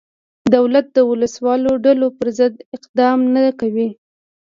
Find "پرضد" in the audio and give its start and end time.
2.19-2.53